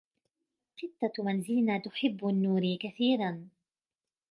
[1.01, 3.49] قطة منزلنا تحب النوري كثيرًا.